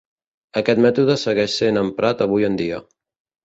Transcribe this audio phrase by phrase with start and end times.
[0.61, 2.85] Aquest mètode segueix sent emprat avui en dia.